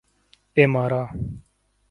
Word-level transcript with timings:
ایمارا 0.57 1.03